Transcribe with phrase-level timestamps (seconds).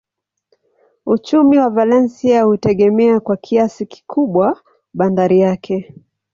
[1.05, 4.59] Uchumi wa Valencia hutegemea kwa kiasi kikubwa
[4.93, 5.93] bandari yake.